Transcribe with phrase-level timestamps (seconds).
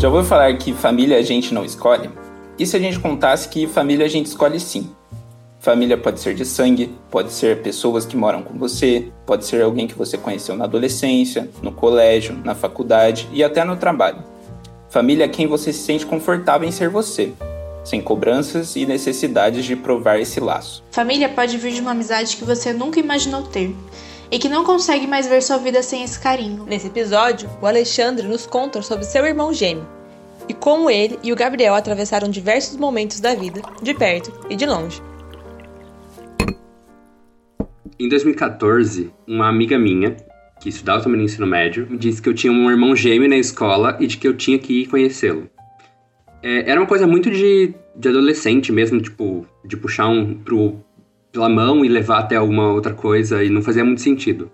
[0.00, 2.08] Já vou falar que família a gente não escolhe?
[2.58, 4.88] E se a gente contasse que família a gente escolhe sim?
[5.58, 9.86] Família pode ser de sangue, pode ser pessoas que moram com você, pode ser alguém
[9.86, 14.24] que você conheceu na adolescência, no colégio, na faculdade e até no trabalho.
[14.88, 17.34] Família é quem você se sente confortável em ser você,
[17.84, 20.82] sem cobranças e necessidades de provar esse laço.
[20.92, 23.76] Família pode vir de uma amizade que você nunca imaginou ter
[24.30, 26.64] e que não consegue mais ver sua vida sem esse carinho.
[26.64, 29.99] Nesse episódio, o Alexandre nos conta sobre seu irmão gêmeo
[30.50, 34.66] e como ele e o Gabriel atravessaram diversos momentos da vida, de perto e de
[34.66, 35.00] longe.
[37.96, 40.16] Em 2014, uma amiga minha,
[40.60, 43.36] que estudava também no ensino médio, me disse que eu tinha um irmão gêmeo na
[43.36, 45.48] escola e de que eu tinha que ir conhecê-lo.
[46.42, 50.80] É, era uma coisa muito de, de adolescente mesmo, tipo, de puxar um pro,
[51.30, 54.50] pela mão e levar até alguma outra coisa e não fazia muito sentido.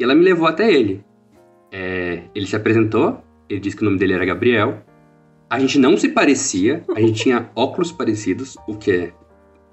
[0.00, 1.04] E ela me levou até ele.
[1.70, 4.82] É, ele se apresentou, ele disse que o nome dele era Gabriel.
[5.48, 9.12] A gente não se parecia, a gente tinha óculos parecidos, o que é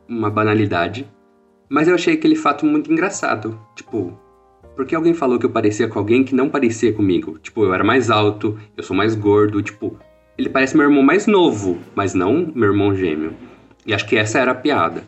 [0.07, 1.09] uma banalidade.
[1.69, 3.59] Mas eu achei aquele fato muito engraçado.
[3.75, 4.17] Tipo,
[4.75, 7.39] porque alguém falou que eu parecia com alguém que não parecia comigo?
[7.39, 9.97] Tipo, eu era mais alto, eu sou mais gordo, tipo,
[10.37, 13.33] ele parece meu irmão mais novo, mas não meu irmão gêmeo.
[13.85, 15.03] E acho que essa era a piada.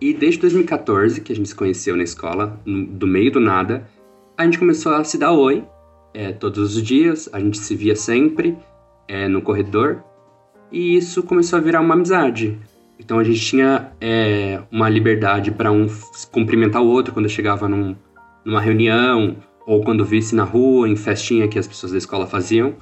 [0.00, 3.86] E desde 2014, que a gente se conheceu na escola, no, do meio do nada,
[4.36, 5.62] a gente começou a se dar oi
[6.14, 8.56] é, todos os dias, a gente se via sempre
[9.10, 10.04] é, no corredor,
[10.70, 12.56] e isso começou a virar uma amizade.
[12.96, 15.88] Então a gente tinha é, uma liberdade para um
[16.30, 17.96] cumprimentar o outro quando chegava num,
[18.44, 19.36] numa reunião
[19.66, 22.76] ou quando visse na rua, em festinha que as pessoas da escola faziam.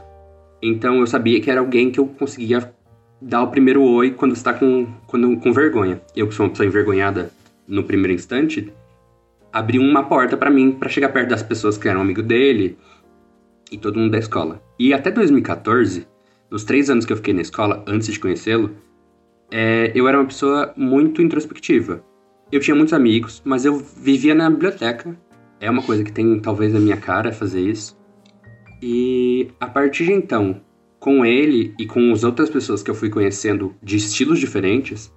[0.60, 2.74] Então eu sabia que era alguém que eu conseguia
[3.22, 6.02] dar o primeiro oi quando está com, quando, com vergonha.
[6.14, 7.30] Eu, que sou uma pessoa envergonhada
[7.66, 8.70] no primeiro instante,
[9.50, 12.76] abriu uma porta para mim para chegar perto das pessoas que eram amigo dele
[13.72, 14.60] e todo mundo da escola.
[14.78, 16.06] E até 2014,
[16.50, 18.70] nos três anos que eu fiquei na escola, antes de conhecê-lo,
[19.50, 22.04] é, eu era uma pessoa muito introspectiva.
[22.50, 25.16] Eu tinha muitos amigos, mas eu vivia na biblioteca.
[25.60, 27.98] É uma coisa que tem talvez a minha cara fazer isso.
[28.82, 30.60] E a partir de então,
[30.98, 35.12] com ele e com as outras pessoas que eu fui conhecendo de estilos diferentes,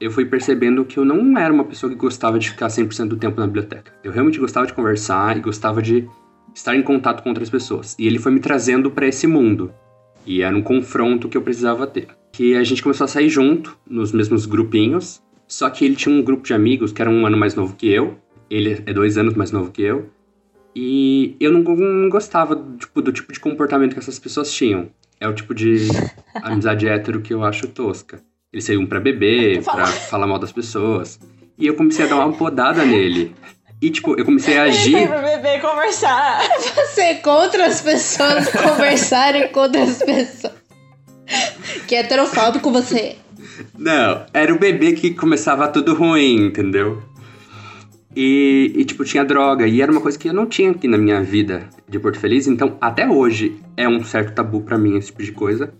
[0.00, 3.16] eu fui percebendo que eu não era uma pessoa que gostava de ficar 100% do
[3.16, 3.92] tempo na biblioteca.
[4.02, 6.08] Eu realmente gostava de conversar e gostava de
[6.54, 7.96] estar em contato com outras pessoas.
[7.98, 9.72] E ele foi me trazendo para esse mundo.
[10.26, 13.78] E era um confronto que eu precisava ter que a gente começou a sair junto,
[13.88, 15.22] nos mesmos grupinhos.
[15.46, 17.88] Só que ele tinha um grupo de amigos que era um ano mais novo que
[17.88, 18.18] eu.
[18.50, 20.10] Ele é dois anos mais novo que eu.
[20.74, 24.90] E eu não, não gostava tipo, do tipo de comportamento que essas pessoas tinham.
[25.20, 25.86] É o tipo de
[26.42, 28.20] amizade hétero que eu acho tosca.
[28.52, 31.20] Eles saíam pra beber, pra falar mal das pessoas.
[31.56, 33.32] E eu comecei a dar uma podada nele.
[33.84, 34.96] E, tipo, eu comecei a agir.
[34.96, 36.40] Ele pra beber conversar.
[36.74, 40.54] Você é contra as pessoas conversarem com outras pessoas.
[41.86, 43.16] Que é heterofóbico você.
[43.78, 47.02] Não, era o bebê que começava tudo ruim, entendeu?
[48.16, 49.66] E, e, tipo, tinha droga.
[49.66, 52.46] E era uma coisa que eu não tinha aqui na minha vida de Porto Feliz.
[52.46, 55.74] Então, até hoje, é um certo tabu para mim esse tipo de coisa.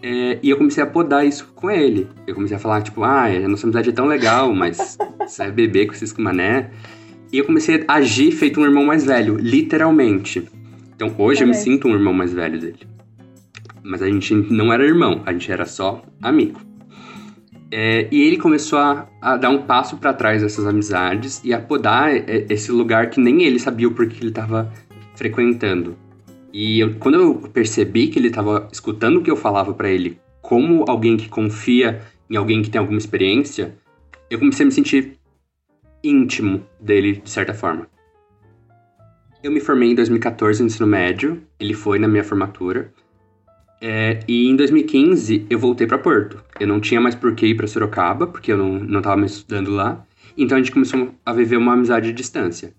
[0.00, 2.08] É, e eu comecei a podar isso com ele.
[2.24, 5.50] Eu comecei a falar, tipo, ah, a nossa amizade é tão legal, mas você é
[5.50, 6.70] bebê com esses mané.
[7.32, 10.48] E eu comecei a agir feito um irmão mais velho, literalmente.
[10.94, 12.96] Então, hoje eu me sinto um irmão mais velho dele
[13.86, 16.60] mas a gente não era irmão, a gente era só amigo.
[17.70, 21.60] É, e ele começou a, a dar um passo para trás dessas amizades e a
[21.60, 22.10] podar
[22.50, 24.72] esse lugar que nem ele sabia o porquê ele estava
[25.14, 25.96] frequentando.
[26.52, 30.18] E eu, quando eu percebi que ele estava escutando o que eu falava para ele,
[30.40, 33.74] como alguém que confia em alguém que tem alguma experiência,
[34.30, 35.16] eu comecei a me sentir
[36.08, 37.86] íntimo dele, de certa forma.
[39.42, 42.92] Eu me formei em 2014 no ensino médio, ele foi na minha formatura.
[43.80, 46.42] É, e em 2015 eu voltei para Porto.
[46.58, 49.32] Eu não tinha mais por que ir para Sorocaba, porque eu não, não tava mais
[49.32, 50.04] estudando lá.
[50.36, 52.74] Então a gente começou a viver uma amizade de distância.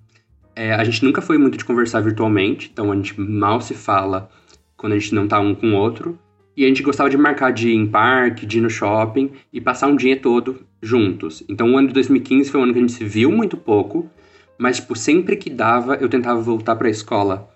[0.55, 4.29] É, a gente nunca foi muito de conversar virtualmente, então a gente mal se fala
[4.75, 6.17] quando a gente não tá um com o outro.
[6.57, 9.61] E a gente gostava de marcar de ir em parque, de ir no shopping e
[9.61, 11.43] passar um dia todo juntos.
[11.47, 14.09] Então o ano de 2015 foi um ano que a gente se viu muito pouco,
[14.57, 17.47] mas tipo, sempre que dava eu tentava voltar para a escola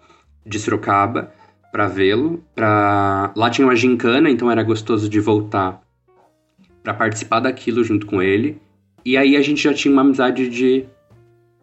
[0.45, 1.33] de Sorocaba
[1.71, 2.43] para vê-lo.
[2.53, 3.33] Pra...
[3.35, 5.81] Lá tinha uma gincana, então era gostoso de voltar
[6.83, 8.61] para participar daquilo junto com ele.
[9.03, 10.85] E aí a gente já tinha uma amizade de,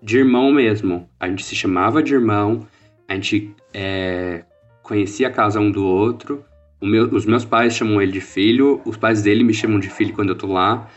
[0.03, 1.09] de irmão mesmo.
[1.21, 2.67] A gente se chamava de irmão,
[3.07, 4.43] a gente é,
[4.83, 6.45] conhecia a casa um do outro.
[6.81, 10.15] Meu, os meus pais chamam ele de filho, os pais dele me chamam de filho
[10.15, 10.89] quando eu tô lá.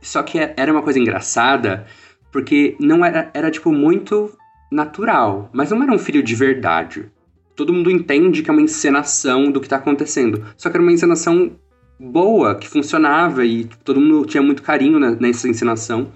[0.00, 1.86] Só que era uma coisa engraçada,
[2.32, 4.32] porque não era, era tipo muito
[4.70, 7.10] natural, mas não era um filho de verdade
[7.60, 10.42] todo mundo entende que é uma encenação do que tá acontecendo.
[10.56, 11.52] Só que era uma encenação
[11.98, 16.10] boa, que funcionava e todo mundo tinha muito carinho nessa encenação.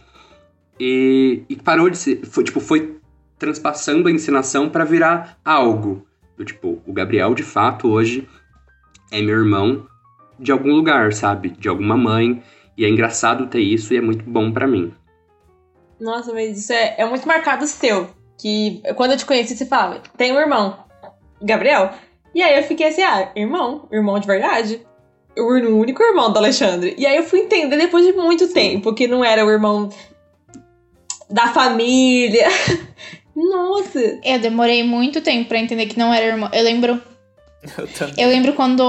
[0.80, 2.24] E, e parou de ser.
[2.24, 2.96] Foi, tipo, foi
[3.38, 6.06] transpassando a encenação para virar algo.
[6.44, 8.26] Tipo, o Gabriel, de fato, hoje
[9.14, 9.86] é meu irmão
[10.38, 11.50] de algum lugar, sabe?
[11.50, 12.42] De alguma mãe.
[12.76, 14.92] E é engraçado ter isso e é muito bom para mim.
[16.00, 18.10] Nossa, mas isso é, é muito marcado seu.
[18.36, 20.76] Que quando eu te conheci, você falava, tem um irmão,
[21.40, 21.92] Gabriel.
[22.34, 24.84] E aí eu fiquei assim, ah, irmão, irmão de verdade.
[25.38, 26.96] O único irmão do Alexandre.
[26.98, 29.88] E aí eu fui entender depois de muito tempo que não era o irmão
[31.30, 32.48] da família.
[33.34, 34.00] Nossa!
[34.24, 36.50] Eu demorei muito tempo para entender que não era irmão.
[36.52, 37.00] Eu lembro.
[38.16, 38.82] Eu, eu lembro quando.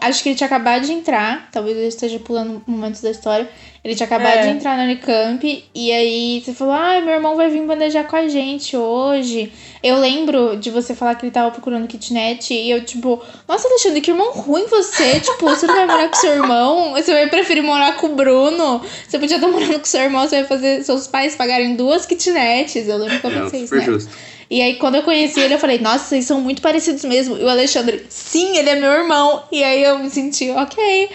[0.00, 1.48] acho que ele tinha acabado de entrar.
[1.50, 3.48] Talvez eu esteja pulando momentos da história.
[3.82, 4.42] Ele tinha acabado é.
[4.42, 5.64] de entrar na Unicamp.
[5.74, 9.52] E aí você falou: Ah, meu irmão vai vir bandejar com a gente hoje.
[9.82, 12.52] Eu lembro de você falar que ele tava procurando kitnet.
[12.52, 15.18] E eu, tipo, nossa, Alexandre, que irmão ruim você.
[15.20, 16.92] tipo, você não vai morar com seu irmão?
[16.92, 18.82] Você vai preferir morar com o Bruno?
[19.08, 22.86] Você podia estar morando com seu irmão, você vai fazer seus pais pagarem duas kitnets.
[22.86, 23.74] Eu lembro que eu pensei isso.
[23.74, 23.84] Né?
[23.84, 24.10] Justo.
[24.50, 27.38] E aí, quando eu conheci ele, eu falei, nossa, vocês são muito parecidos mesmo.
[27.38, 29.44] E o Alexandre, sim, ele é meu irmão.
[29.52, 31.08] E aí eu me senti, ok.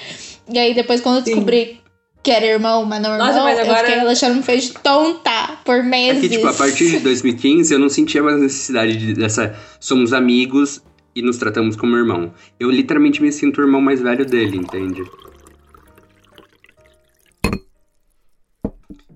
[0.50, 1.78] E aí, depois, quando eu descobri sim.
[2.24, 3.80] que era irmão, mas não irmão, nossa, mas agora...
[3.80, 6.20] eu fiquei, o Alexandre me fez tonta por meses.
[6.24, 9.54] Aqui, tipo, a partir de 2015, eu não sentia mais necessidade de, dessa.
[9.82, 10.82] Somos amigos
[11.14, 12.34] e nos tratamos como irmão.
[12.58, 15.04] Eu literalmente me sinto o irmão mais velho dele, entende?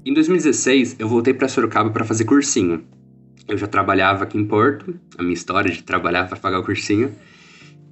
[0.05, 2.83] Em 2016, eu voltei para Sorocaba para fazer cursinho.
[3.49, 7.11] Eu já trabalhava aqui em Porto, a minha história de trabalhar para pagar o cursinho.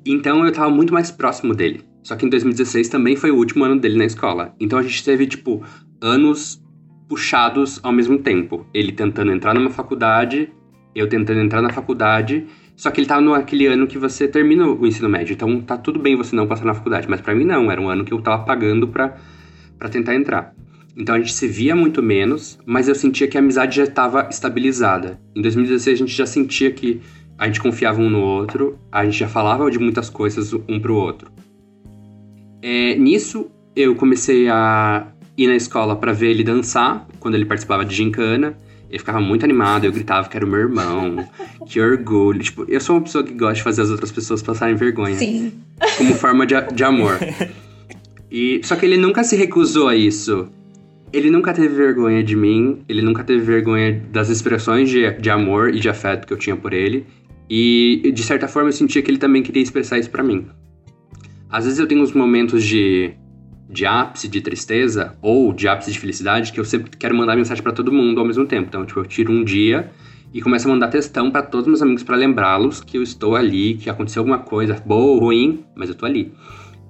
[0.05, 1.83] Então eu tava muito mais próximo dele.
[2.03, 4.53] Só que em 2016 também foi o último ano dele na escola.
[4.59, 5.65] Então a gente teve, tipo,
[5.99, 6.63] anos
[7.09, 8.67] puxados ao mesmo tempo.
[8.71, 10.47] Ele tentando entrar numa faculdade,
[10.93, 12.45] eu tentando entrar na faculdade.
[12.75, 15.33] Só que ele tava naquele ano que você termina o ensino médio.
[15.33, 17.09] Então tá tudo bem você não passar na faculdade.
[17.09, 19.17] Mas para mim não, era um ano que eu tava pagando pra
[19.89, 20.53] tentar entrar.
[20.97, 24.27] Então a gente se via muito menos, mas eu sentia que a amizade já estava
[24.31, 25.19] estabilizada.
[25.35, 26.99] Em 2016 a gente já sentia que
[27.37, 30.95] a gente confiava um no outro, a gente já falava de muitas coisas um pro
[30.95, 31.29] outro.
[32.63, 35.05] É, nisso eu comecei a
[35.37, 38.57] ir na escola para ver ele dançar, quando ele participava de gincana.
[38.89, 41.27] Ele ficava muito animado, eu gritava que era o meu irmão.
[41.67, 42.39] que orgulho.
[42.39, 45.15] Tipo, eu sou uma pessoa que gosta de fazer as outras pessoas passarem vergonha.
[45.15, 45.51] Sim.
[45.97, 47.19] Como forma de, de amor.
[48.29, 50.49] E, só que ele nunca se recusou a isso.
[51.13, 55.73] Ele nunca teve vergonha de mim, ele nunca teve vergonha das expressões de, de amor
[55.73, 57.05] e de afeto que eu tinha por ele.
[57.49, 60.47] E, de certa forma, eu sentia que ele também queria expressar isso para mim.
[61.49, 63.13] Às vezes eu tenho uns momentos de,
[63.69, 67.63] de ápice de tristeza ou de ápice de felicidade que eu sempre quero mandar mensagem
[67.63, 68.67] para todo mundo ao mesmo tempo.
[68.67, 69.89] Então, tipo, eu tiro um dia
[70.33, 73.75] e começo a mandar textão para todos meus amigos para lembrá-los que eu estou ali,
[73.75, 76.33] que aconteceu alguma coisa boa ou ruim, mas eu tô ali.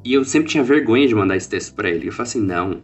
[0.03, 2.07] E eu sempre tinha vergonha de mandar esse texto para ele.
[2.07, 2.81] Eu falei assim, não,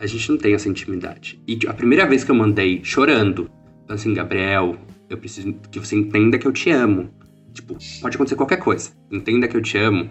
[0.00, 1.38] a gente não tem essa intimidade.
[1.46, 3.50] E a primeira vez que eu mandei chorando,
[3.86, 4.76] assim, Gabriel,
[5.10, 7.10] eu preciso que você entenda que eu te amo.
[7.52, 8.90] Tipo, pode acontecer qualquer coisa.
[9.10, 10.08] Entenda que eu te amo.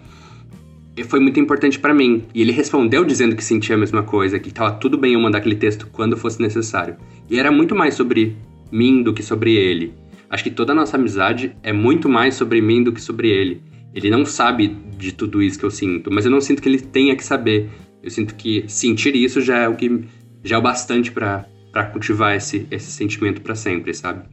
[0.96, 2.24] E foi muito importante para mim.
[2.32, 5.38] E ele respondeu dizendo que sentia a mesma coisa, que tava tudo bem eu mandar
[5.38, 6.96] aquele texto quando fosse necessário.
[7.28, 8.36] E era muito mais sobre
[8.70, 9.92] mim do que sobre ele.
[10.28, 13.60] Acho que toda a nossa amizade é muito mais sobre mim do que sobre ele.
[13.92, 16.80] Ele não sabe de tudo isso que eu sinto, mas eu não sinto que ele
[16.80, 17.68] tenha que saber.
[18.02, 20.04] Eu sinto que sentir isso já é o que
[20.42, 21.44] já é o bastante para
[21.92, 24.24] cultivar esse, esse sentimento para sempre, sabe?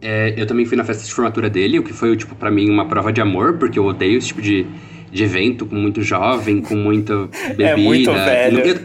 [0.00, 2.68] É, eu também fui na festa de formatura dele, o que foi, tipo, para mim
[2.68, 4.66] uma prova de amor, porque eu odeio esse tipo de,
[5.10, 7.26] de evento com muito jovem, com muita
[7.56, 7.70] bebida.
[7.70, 8.60] É muito velho.
[8.60, 8.76] Eu,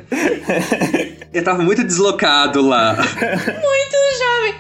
[1.34, 2.96] eu tava muito deslocado lá.
[2.96, 4.56] Muito jovem.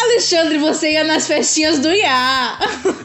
[0.00, 2.58] Alexandre, você ia nas festinhas do IA.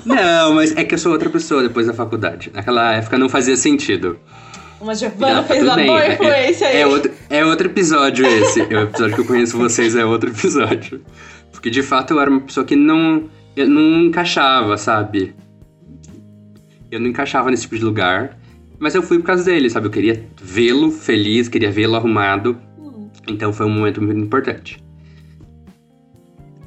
[0.06, 2.51] Não, mas é que eu sou outra pessoa depois da faculdade.
[2.54, 4.20] Naquela época não fazia sentido.
[4.79, 6.81] Uma Giovanna fez uma boa é, influência é, aí.
[6.81, 8.62] É outro, é outro episódio esse.
[8.62, 11.01] é o episódio que eu conheço vocês, é outro episódio.
[11.51, 13.29] Porque de fato eu era uma pessoa que não.
[13.55, 15.36] Eu não encaixava, sabe?
[16.91, 18.38] Eu não encaixava nesse tipo de lugar.
[18.79, 19.88] Mas eu fui por causa dele, sabe?
[19.88, 22.60] Eu queria vê-lo feliz, queria vê-lo arrumado.
[23.27, 24.81] Então foi um momento muito importante.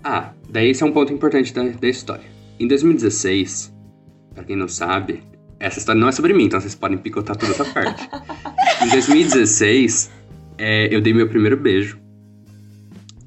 [0.02, 2.24] Ah, daí esse é um ponto importante da, da história.
[2.58, 3.72] Em 2016,
[4.34, 5.22] para quem não sabe,
[5.60, 8.08] essa história não é sobre mim, então vocês podem picotar toda essa parte.
[8.82, 10.10] em 2016,
[10.56, 11.98] é, eu dei meu primeiro beijo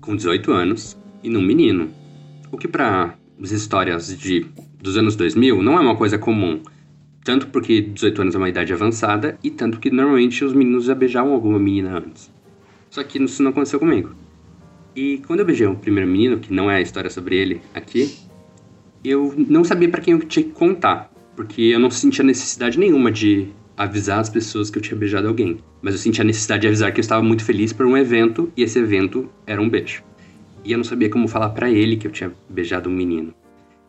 [0.02, 1.90] com 18 anos e num menino.
[2.52, 4.46] O que para as histórias de,
[4.82, 6.60] dos anos 2000 não é uma coisa comum.
[7.24, 10.96] Tanto porque 18 anos é uma idade avançada e tanto que normalmente os meninos já
[10.96, 12.32] beijavam alguma menina antes.
[12.90, 14.12] Só que isso não aconteceu comigo.
[14.96, 18.14] E quando eu beijei o primeiro menino, que não é a história sobre ele aqui,
[19.04, 21.13] eu não sabia para quem eu tinha que contar.
[21.36, 25.60] Porque eu não sentia necessidade nenhuma de avisar as pessoas que eu tinha beijado alguém.
[25.82, 28.52] Mas eu sentia a necessidade de avisar que eu estava muito feliz por um evento
[28.56, 30.04] e esse evento era um beijo.
[30.64, 33.34] E eu não sabia como falar para ele que eu tinha beijado um menino.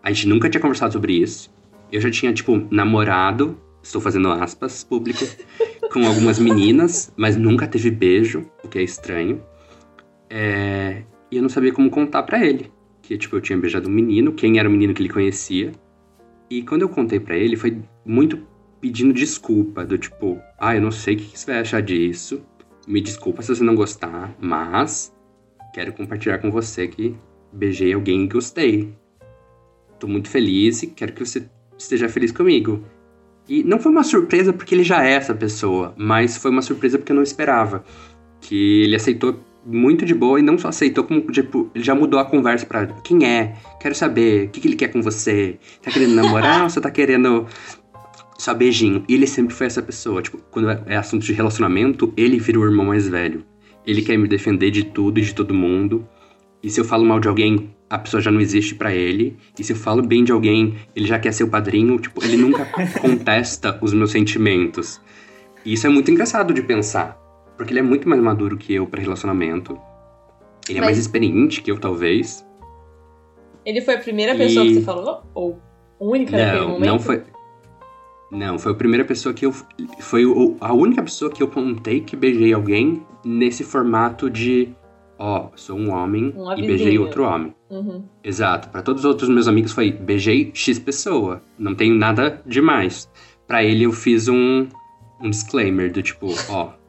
[0.03, 1.53] A gente nunca tinha conversado sobre isso.
[1.93, 5.25] Eu já tinha, tipo, namorado, estou fazendo aspas, público,
[5.93, 9.41] com algumas meninas, mas nunca teve beijo, o que é estranho.
[10.29, 11.03] É...
[11.31, 12.73] E eu não sabia como contar para ele.
[13.03, 15.73] Que, tipo, eu tinha beijado um menino, quem era o menino que ele conhecia.
[16.55, 18.39] E quando eu contei para ele, foi muito
[18.81, 22.47] pedindo desculpa, do tipo, ah, eu não sei o que você vai achar disso,
[22.87, 25.13] me desculpa se você não gostar, mas
[25.75, 27.17] quero compartilhar com você que
[27.53, 28.95] beijei alguém e gostei.
[29.99, 31.45] Tô muito feliz e quero que você
[31.77, 32.85] esteja feliz comigo.
[33.49, 36.99] E não foi uma surpresa porque ele já é essa pessoa, mas foi uma surpresa
[36.99, 37.85] porque eu não esperava.
[38.41, 42.21] Que ele aceitou muito de boa e não só aceitou, como tipo, ele já mudou
[42.21, 45.91] a conversa pra quem é, quero saber, o que, que ele quer com você, tá
[45.91, 47.47] querendo namorar ou você tá querendo
[48.39, 49.05] só beijinho.
[49.09, 50.23] E ele sempre foi essa pessoa.
[50.23, 53.45] Tipo, quando é assunto de relacionamento, ele vira o irmão mais velho.
[53.87, 56.07] Ele quer me defender de tudo e de todo mundo.
[56.63, 59.37] E se eu falo mal de alguém, a pessoa já não existe para ele.
[59.59, 61.99] E se eu falo bem de alguém, ele já quer ser o padrinho.
[61.99, 62.65] Tipo, ele nunca
[63.01, 65.01] contesta os meus sentimentos.
[65.65, 67.24] E isso é muito engraçado de pensar.
[67.57, 69.79] Porque ele é muito mais maduro que eu para relacionamento.
[70.69, 70.89] Ele é Mas...
[70.89, 72.45] mais experiente que eu, talvez.
[73.65, 74.69] Ele foi a primeira pessoa e...
[74.69, 75.23] que você falou?
[75.35, 75.59] Ou
[76.01, 76.87] única não, naquele momento?
[76.87, 77.23] Não, foi.
[78.31, 79.53] Não, foi a primeira pessoa que eu.
[80.01, 80.25] Foi
[80.61, 84.71] a única pessoa que eu contei que beijei alguém nesse formato de.
[85.17, 87.55] Ó, oh, sou um homem um e beijei outro homem.
[87.71, 88.05] Uhum.
[88.23, 88.69] Exato.
[88.71, 91.41] Para todos os outros meus amigos foi beijei X pessoa.
[91.57, 93.09] Não tenho nada demais.
[93.47, 94.67] Para ele eu fiz um,
[95.23, 96.84] um disclaimer do tipo, ó, oh,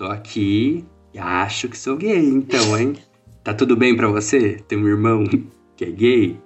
[0.00, 2.94] tô aqui e acho que sou gay, então, hein?
[3.44, 4.58] Tá tudo bem para você?
[4.66, 5.24] Tem um irmão
[5.76, 6.36] que é gay?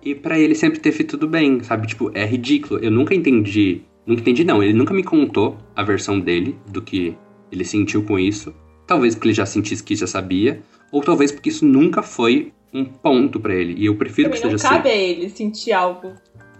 [0.00, 1.88] E para ele sempre teve tudo bem, sabe?
[1.88, 2.78] Tipo, é ridículo.
[2.78, 3.82] Eu nunca entendi.
[4.06, 4.62] Nunca entendi, não.
[4.62, 7.16] Ele nunca me contou a versão dele do que
[7.50, 8.54] ele sentiu com isso.
[8.86, 10.62] Talvez porque ele já sentisse que já sabia.
[10.92, 13.74] Ou talvez porque isso nunca foi um ponto para ele.
[13.76, 14.74] E eu prefiro Também que seja assim.
[14.76, 16.12] Não cabe a ele sentir algo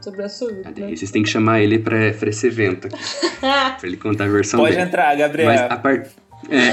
[0.09, 0.73] sobre a sua vida.
[0.77, 0.97] Né?
[0.97, 2.97] Vocês têm que chamar ele pra, pra esse evento aqui.
[3.41, 4.87] pra ele contar a versão Pode dele.
[4.87, 5.49] Pode entrar, Gabriel.
[5.49, 6.07] Mas a, par...
[6.49, 6.71] é.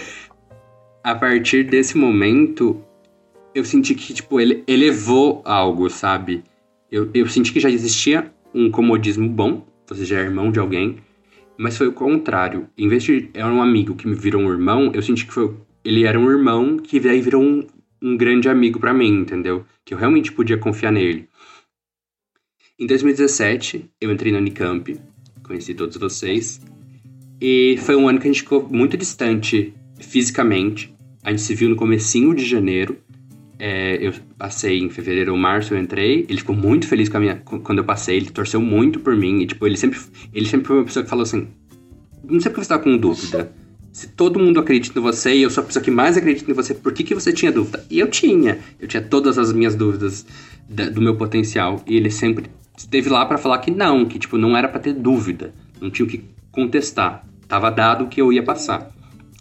[1.02, 2.82] a partir desse momento,
[3.54, 6.42] eu senti que, tipo, ele elevou algo, sabe?
[6.90, 10.96] Eu, eu senti que já existia um comodismo bom, você já é irmão de alguém,
[11.56, 12.68] mas foi o contrário.
[12.76, 15.54] Em vez de era um amigo que me virou um irmão, eu senti que foi,
[15.84, 17.66] ele era um irmão que daí virou um,
[18.02, 19.64] um grande amigo para mim, entendeu?
[19.84, 21.28] Que eu realmente podia confiar nele.
[22.80, 24.96] Em 2017, eu entrei na Unicamp,
[25.42, 26.60] conheci todos vocês,
[27.40, 30.94] e foi um ano que a gente ficou muito distante fisicamente.
[31.24, 32.96] A gente se viu no comecinho de janeiro,
[33.58, 36.24] é, eu passei em fevereiro ou março, eu entrei.
[36.28, 38.16] Ele ficou muito feliz minha, quando eu passei.
[38.16, 39.40] Ele torceu muito por mim.
[39.40, 39.98] E, tipo, ele sempre,
[40.32, 41.48] ele sempre foi uma pessoa que falou assim:
[42.22, 43.52] Não sei porque você tá com dúvida.
[43.90, 46.54] Se todo mundo acredita em você e eu sou a pessoa que mais acredita em
[46.54, 47.84] você, por que, que você tinha dúvida?
[47.90, 48.60] E eu tinha.
[48.78, 50.24] Eu tinha todas as minhas dúvidas
[50.68, 51.82] da, do meu potencial.
[51.84, 52.44] E ele sempre
[52.78, 55.52] esteve lá para falar que não, que, tipo, não era para ter dúvida.
[55.80, 57.24] Não tinha o que contestar.
[57.46, 58.90] Tava dado que eu ia passar.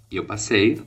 [0.10, 0.82] E eu passei,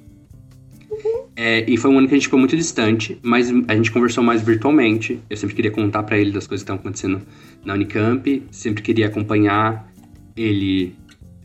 [1.43, 4.23] é, e foi um ano que a gente ficou muito distante, mas a gente conversou
[4.23, 5.21] mais virtualmente.
[5.31, 7.23] Eu sempre queria contar para ele das coisas que estavam acontecendo
[7.65, 9.91] na Unicamp, sempre queria acompanhar
[10.37, 10.95] ele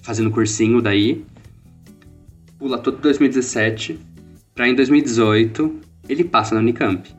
[0.02, 1.24] fazendo cursinho daí.
[2.58, 3.98] Pula todo 2017,
[4.54, 7.10] pra em 2018 ele passa na Unicamp.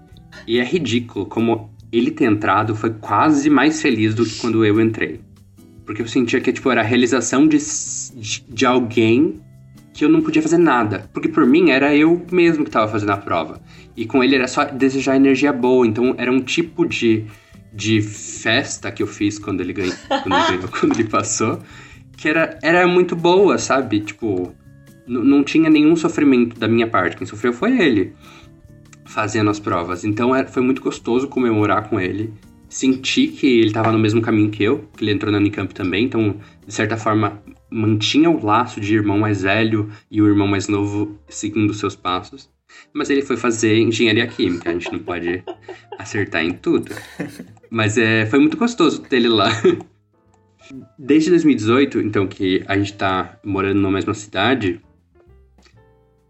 [0.47, 4.81] E é ridículo como ele ter entrado foi quase mais feliz do que quando eu
[4.81, 5.21] entrei.
[5.85, 7.59] Porque eu sentia que tipo, era a realização de,
[8.17, 9.41] de, de alguém
[9.95, 11.09] que eu não podia fazer nada.
[11.13, 13.61] Porque por mim era eu mesmo que estava fazendo a prova.
[13.97, 15.87] E com ele era só desejar energia boa.
[15.87, 17.25] Então era um tipo de,
[17.73, 21.61] de festa que eu fiz quando ele ganhou, quando ele, ganhou, quando ele passou,
[22.17, 24.01] que era, era muito boa, sabe?
[24.01, 24.53] Tipo,
[25.07, 27.17] não tinha nenhum sofrimento da minha parte.
[27.17, 28.13] Quem sofreu foi ele
[29.17, 30.05] fazendo as provas.
[30.05, 32.35] Então era, foi muito gostoso comemorar com ele.
[32.69, 36.05] Senti que ele estava no mesmo caminho que eu, que ele entrou na Unicamp também,
[36.05, 40.69] então, de certa forma, mantinha o laço de irmão mais velho e o irmão mais
[40.69, 42.51] novo seguindo seus passos.
[42.93, 45.43] Mas ele foi fazer engenharia química, a gente não pode
[45.99, 46.95] acertar em tudo.
[47.71, 49.49] Mas é, foi muito gostoso ter ele lá.
[50.99, 54.79] Desde 2018, então, que a gente tá morando na mesma cidade,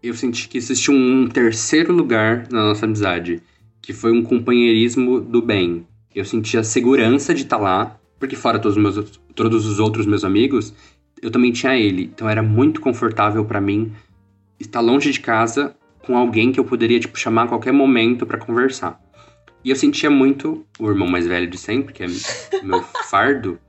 [0.07, 3.41] eu senti que existe um terceiro lugar na nossa amizade,
[3.81, 5.85] que foi um companheirismo do bem.
[6.13, 9.79] Eu senti a segurança de estar tá lá, porque fora todos os, meus, todos os
[9.79, 10.73] outros meus amigos,
[11.21, 12.03] eu também tinha ele.
[12.03, 13.91] Então era muito confortável para mim
[14.59, 18.37] estar longe de casa com alguém que eu poderia tipo chamar a qualquer momento para
[18.37, 18.99] conversar.
[19.63, 22.07] E eu sentia muito o irmão mais velho de sempre, que é
[22.63, 23.59] meu fardo,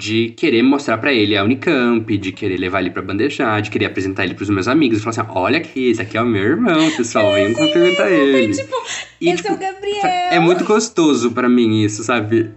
[0.00, 3.84] de querer mostrar para ele a Unicamp, de querer levar ele para bandejar, de querer
[3.84, 6.42] apresentar ele pros meus amigos, e falar assim: olha aqui, esse aqui é o meu
[6.42, 8.54] irmão, pessoal, venham cumprimentar ele.
[8.54, 8.76] Tipo,
[9.20, 10.06] e, esse tipo, é o Gabriel.
[10.06, 12.50] É muito gostoso para mim isso, sabe?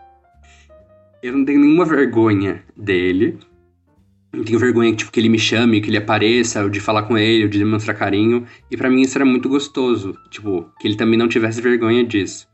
[1.22, 3.38] eu não tenho nenhuma vergonha dele.
[4.30, 7.16] Não tenho vergonha tipo, que ele me chame, que ele apareça, ou de falar com
[7.16, 8.44] ele, ou de demonstrar carinho.
[8.70, 10.14] E para mim isso era muito gostoso.
[10.28, 12.46] Tipo, que ele também não tivesse vergonha disso.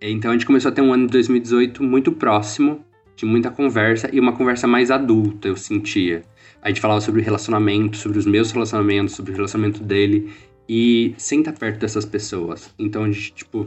[0.00, 2.84] Então a gente começou a ter um ano de 2018 muito próximo
[3.20, 6.22] de muita conversa e uma conversa mais adulta, eu sentia.
[6.62, 10.32] A gente falava sobre relacionamento, sobre os meus relacionamentos, sobre o relacionamento dele
[10.66, 12.74] e sem estar perto dessas pessoas.
[12.78, 13.66] Então a gente, tipo,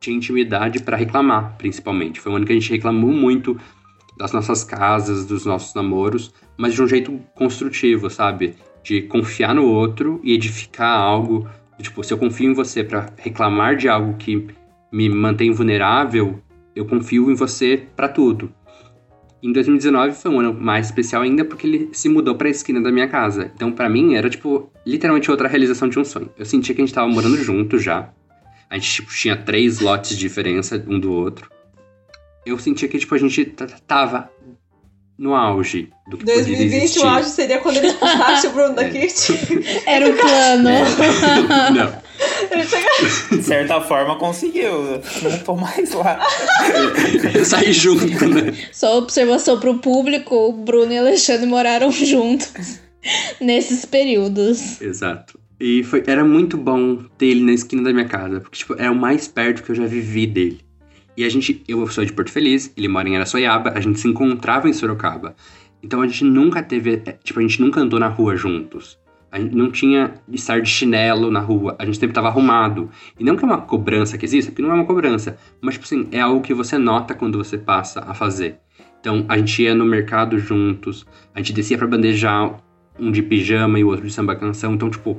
[0.00, 2.18] tinha intimidade para reclamar, principalmente.
[2.18, 3.60] Foi um ano que a gente reclamou muito
[4.16, 8.54] das nossas casas, dos nossos namoros, mas de um jeito construtivo, sabe?
[8.82, 11.46] De confiar no outro e edificar algo.
[11.78, 14.46] Tipo, se eu confio em você para reclamar de algo que
[14.90, 16.40] me mantém vulnerável,
[16.74, 18.50] eu confio em você para tudo.
[19.42, 22.80] Em 2019 foi um ano mais especial ainda porque ele se mudou para a esquina
[22.80, 23.50] da minha casa.
[23.56, 26.30] Então, para mim, era tipo literalmente outra realização de um sonho.
[26.38, 28.10] Eu sentia que a gente tava morando junto já.
[28.70, 31.50] A gente tipo, tinha três lotes de diferença um do outro.
[32.46, 33.44] Eu sentia que tipo a gente
[33.86, 34.30] tava
[35.18, 39.32] no auge do que 2020 o auge seria quando ele expulsasse o Bruno da Kit.
[39.86, 40.68] Era o plano.
[40.68, 41.70] É.
[41.70, 42.01] Não.
[43.30, 45.00] De certa forma conseguiu.
[45.22, 46.20] Não tô mais lá.
[47.44, 48.52] Sair junto, né?
[48.72, 52.80] Só observação pro público: o Bruno e Alexandre moraram juntos
[53.40, 54.80] nesses períodos.
[54.80, 55.38] Exato.
[55.60, 58.90] E foi, era muito bom ter ele na esquina da minha casa, porque tipo, é
[58.90, 60.60] o mais perto que eu já vivi dele.
[61.16, 64.08] E a gente, eu sou de Porto Feliz, ele mora em Araçoiaba, a gente se
[64.08, 65.36] encontrava em Sorocaba.
[65.82, 68.98] Então a gente nunca teve, é, tipo, a gente nunca andou na rua juntos.
[69.32, 72.90] A gente não tinha de estar de chinelo na rua, a gente sempre estava arrumado.
[73.18, 75.86] E não que é uma cobrança que exista, porque não é uma cobrança, mas tipo
[75.86, 78.58] assim, é algo que você nota quando você passa a fazer.
[79.00, 81.04] Então, a gente ia no mercado juntos,
[81.34, 82.62] a gente descia para bandejar
[83.00, 84.74] um de pijama e o outro de samba canção.
[84.74, 85.18] Então, tipo,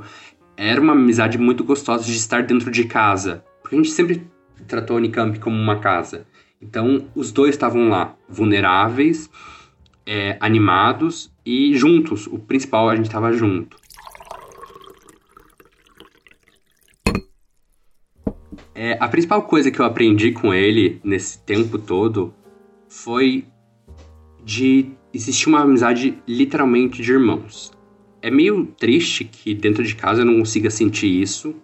[0.55, 3.43] era uma amizade muito gostosa de estar dentro de casa.
[3.61, 4.25] Porque a gente sempre
[4.67, 6.25] tratou a Unicamp como uma casa.
[6.61, 9.29] Então, os dois estavam lá, vulneráveis,
[10.05, 12.27] é, animados e juntos.
[12.27, 13.77] O principal, a gente estava junto.
[18.75, 22.33] É, a principal coisa que eu aprendi com ele nesse tempo todo
[22.89, 23.45] foi
[24.43, 27.71] de existir uma amizade literalmente de irmãos.
[28.21, 31.55] É meio triste que dentro de casa eu não consiga sentir isso.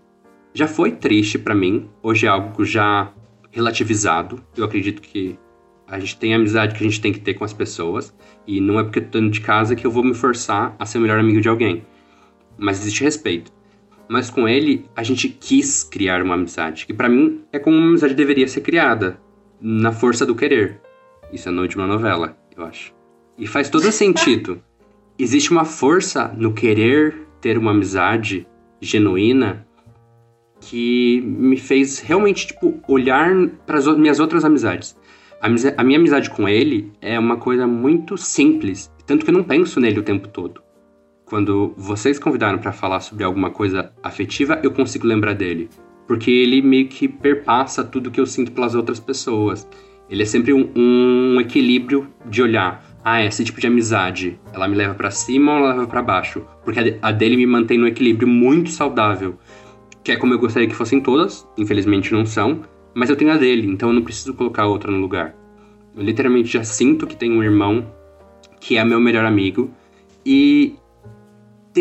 [0.53, 3.11] Já foi triste para mim, hoje é algo já
[3.51, 4.43] relativizado.
[4.55, 5.37] Eu acredito que
[5.87, 8.13] a gente tem a amizade que a gente tem que ter com as pessoas
[8.45, 10.85] e não é porque eu tô dentro de casa que eu vou me forçar a
[10.85, 11.83] ser o melhor amigo de alguém.
[12.57, 13.51] Mas existe respeito.
[14.09, 16.87] Mas com ele, a gente quis criar uma amizade.
[16.87, 19.19] Que para mim é como uma amizade deveria ser criada.
[19.61, 20.81] Na força do querer.
[21.31, 22.91] Isso é noite de uma novela, eu acho.
[23.37, 24.61] E faz todo sentido.
[25.17, 28.47] Existe uma força no querer ter uma amizade
[28.81, 29.67] genuína
[30.59, 33.31] que me fez realmente, tipo, olhar
[33.65, 34.97] para as minhas outras amizades.
[35.41, 39.79] A, minha amizade com ele é uma coisa muito simples, tanto que eu não penso
[39.79, 40.61] nele o tempo todo.
[41.29, 45.69] Quando vocês convidaram para falar sobre alguma coisa afetiva, eu consigo lembrar dele.
[46.07, 49.69] Porque ele meio que perpassa tudo que eu sinto pelas outras pessoas.
[50.09, 52.83] Ele é sempre um, um equilíbrio de olhar.
[53.03, 56.41] Ah, esse tipo de amizade, ela me leva para cima ou ela leva para baixo?
[56.65, 59.37] Porque a dele me mantém no equilíbrio muito saudável.
[60.03, 62.63] Que é como eu gostaria que fossem todas, infelizmente não são,
[62.95, 65.35] mas eu tenho a dele, então eu não preciso colocar outra no lugar.
[65.95, 67.85] Eu literalmente já sinto que tenho um irmão
[68.59, 69.69] que é meu melhor amigo
[70.25, 70.75] e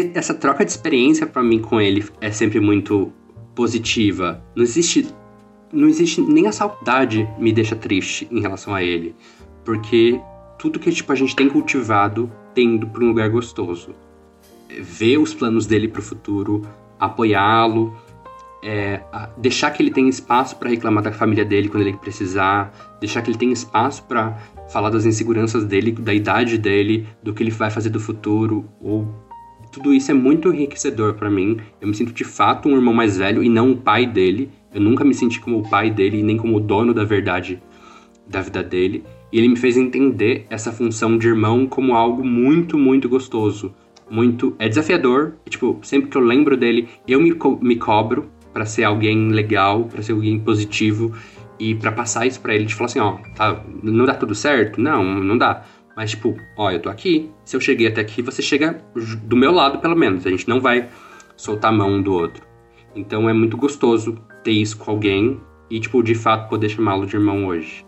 [0.04, 3.12] ter essa troca de experiência para mim com ele é sempre muito
[3.54, 4.42] positiva.
[4.54, 5.06] Não existe
[5.70, 9.14] não existe nem a saudade me deixa triste em relação a ele,
[9.66, 10.18] porque
[10.58, 13.94] tudo que tipo a gente tem cultivado tem ido para um lugar gostoso.
[14.70, 16.66] É, ver os planos dele para o futuro,
[16.98, 17.94] apoiá-lo,
[18.62, 19.00] é,
[19.36, 23.30] deixar que ele tenha espaço para reclamar da família dele quando ele precisar, deixar que
[23.30, 24.38] ele tenha espaço para
[24.70, 29.27] falar das inseguranças dele, da idade dele, do que ele vai fazer do futuro ou
[29.78, 31.58] tudo isso é muito enriquecedor para mim.
[31.80, 34.50] Eu me sinto de fato um irmão mais velho e não o pai dele.
[34.74, 37.62] Eu nunca me senti como o pai dele, nem como o dono da verdade
[38.26, 39.04] da vida dele.
[39.32, 43.74] E ele me fez entender essa função de irmão como algo muito, muito gostoso.
[44.10, 44.54] Muito.
[44.58, 45.34] É desafiador.
[45.46, 49.30] E, tipo, sempre que eu lembro dele, eu me, co me cobro para ser alguém
[49.30, 51.12] legal, para ser alguém positivo
[51.58, 54.80] e para passar isso para ele de falar assim: ó, tá, não dá tudo certo?
[54.80, 55.64] Não, não dá.
[55.98, 57.28] Mas, tipo, ó, eu tô aqui.
[57.44, 58.80] Se eu cheguei até aqui, você chega
[59.24, 60.24] do meu lado, pelo menos.
[60.24, 60.88] A gente não vai
[61.36, 62.46] soltar a mão um do outro.
[62.94, 67.16] Então é muito gostoso ter isso com alguém e, tipo, de fato poder chamá-lo de
[67.16, 67.84] irmão hoje.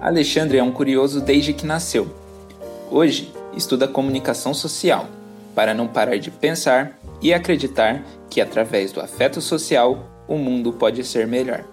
[0.00, 2.06] Alexandre é um curioso desde que nasceu.
[2.88, 5.08] Hoje, estuda comunicação social,
[5.56, 11.02] para não parar de pensar e acreditar que, através do afeto social, o mundo pode
[11.02, 11.64] ser melhor.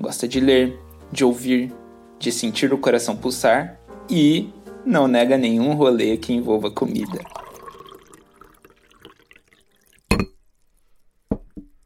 [0.00, 0.76] Gosta de ler,
[1.12, 1.72] de ouvir,
[2.18, 4.48] de sentir o coração pulsar e
[4.84, 7.20] não nega nenhum rolê que envolva comida.